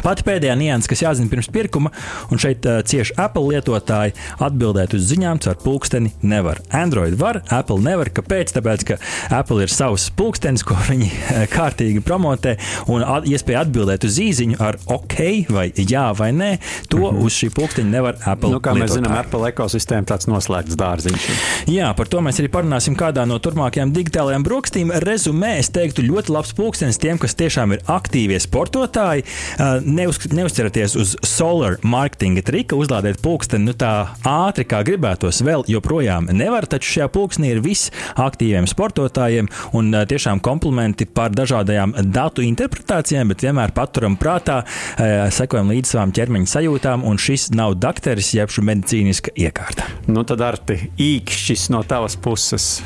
Pati 0.01 0.25
pēdējā 0.25 0.55
nianses, 0.59 0.89
kas 0.91 1.03
jāzina 1.03 1.29
pirms 1.31 1.47
pirkuma, 1.53 1.91
un 2.33 2.41
šeit 2.41 2.65
uh, 2.67 2.81
cieši 2.83 3.15
Apple 3.21 3.53
lietotāji 3.53 4.15
atbildēt 4.43 4.95
uz 4.97 5.05
ziņām 5.12 5.39
caur 5.43 5.59
pulksteni 5.62 6.12
nevar. 6.25 6.59
Android 6.73 7.15
var, 7.19 7.41
Apple 7.53 7.79
nevar. 7.83 8.09
Kāpēc? 8.13 8.55
Tāpēc, 8.57 8.85
ka 8.89 8.97
Apple 9.33 9.63
ir 9.63 9.71
savs 9.71 10.09
pulkstenis, 10.17 10.65
ko 10.67 10.77
viņi 10.89 11.07
eh, 11.09 11.45
kārtīgi 11.51 12.03
promotē, 12.05 12.55
un 12.91 13.05
at, 13.05 13.27
iespēja 13.29 13.63
atbildēt 13.63 14.07
uz 14.07 14.17
īsiņu 14.21 14.59
ar 14.63 14.79
OK 14.91 15.19
vai 15.53 15.69
jā 15.77 16.05
vai 16.17 16.31
nē, 16.35 16.51
to 16.89 17.00
mm 17.00 17.05
-hmm. 17.05 17.23
uz 17.25 17.38
šī 17.39 17.50
pulksteņa 17.55 17.89
nevar 17.89 18.17
Apple. 18.25 18.51
Nu, 18.51 18.59
kā 18.59 18.73
mēs 18.73 18.91
lietotāji. 18.91 19.03
zinām, 19.03 19.17
Apple 19.19 19.50
ekosistēma 19.51 20.09
tāds 20.09 20.27
noslēgts 20.27 20.77
dārziņš. 20.79 21.29
Jā, 21.67 21.93
par 21.95 22.07
to 22.07 22.21
mēs 22.21 22.39
arī 22.41 22.50
parunāsim 22.51 22.95
kādā 22.95 23.25
no 23.27 23.39
turpmākajām 23.39 23.93
digitālajām 23.93 24.43
brokstīm. 24.43 24.91
Rezumē, 25.03 25.57
es 25.59 25.69
teiktu, 25.69 26.01
ļoti 26.01 26.31
labs 26.31 26.53
pulkstenis 26.53 26.97
tiem, 26.97 27.17
kas 27.17 27.35
tiešām 27.35 27.73
ir 27.73 27.79
aktīvie 27.88 28.39
sportotāji. 28.39 29.23
Uh, 29.59 29.82
Neuz, 29.83 30.19
neuzceraties 30.31 30.95
uz 30.99 31.15
solar 31.27 31.77
marketinga 31.83 32.43
trika, 32.45 32.77
uzlādēt 32.79 33.19
pulksteni 33.23 33.67
nu, 33.67 33.73
tā 33.77 33.91
ātri, 34.27 34.65
kā 34.69 34.81
gribētos. 34.85 35.41
Vēl 35.45 35.65
joprojām 35.71 36.29
nevar, 36.33 36.67
taču 36.69 36.97
šajā 36.97 37.09
pulkstenī 37.13 37.53
ir 37.53 37.61
viss 37.63 37.91
aktīviem 38.19 38.67
sportotājiem 38.69 39.49
un 39.77 39.91
tiešām 40.09 40.41
komplimenti 40.43 41.07
par 41.07 41.33
dažādajām 41.35 41.95
datu 42.13 42.45
interpretācijām, 42.45 43.33
bet 43.33 43.45
vienmēr 43.45 43.73
paturam 43.75 44.17
prātā, 44.19 44.61
sekojam 45.33 45.73
līdz 45.73 45.95
savām 45.95 46.13
ķermeņa 46.15 46.53
sajūtām, 46.53 47.07
un 47.07 47.19
šis 47.21 47.49
nav 47.57 47.77
dakteris, 47.81 48.33
jeb 48.37 48.53
šī 48.53 48.65
medicīniska 48.69 49.35
iekārta. 49.39 49.89
Nu, 50.07 50.25
tad 50.27 50.43
ar 50.45 50.59
īkšķis 50.63 51.69
no 51.73 51.83
tavas 51.87 52.15
puses. 52.19 52.77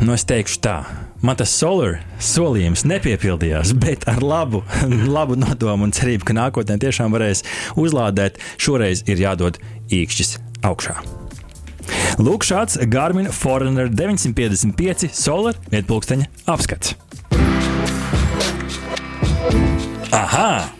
Nu, 0.00 0.14
es 0.16 0.24
teikšu 0.24 0.60
tā. 0.64 0.76
Man 1.20 1.36
tas 1.36 1.52
solar 1.52 1.98
solījums 2.22 2.86
nepiepildījās, 2.88 3.74
bet 3.76 4.06
ar 4.08 4.22
labu, 4.24 4.62
labu 5.16 5.36
nodomu 5.36 5.84
un 5.84 5.92
cerību, 5.92 6.24
ka 6.30 6.36
nākotnē 6.36 6.78
tiešām 6.80 7.12
varēs 7.12 7.44
uzlādēt, 7.80 8.40
šoreiz 8.56 9.04
ir 9.04 9.20
jādod 9.20 9.60
īkšķis 9.92 10.38
augšā. 10.64 10.96
Lūk, 12.20 12.46
šāds 12.48 12.78
Garmin 12.88 13.28
Foreigner 13.34 13.92
955 13.92 15.12
solar 15.12 15.60
vietpulksteņa 15.72 16.28
apskats. 16.48 16.96
Aha! 20.16 20.79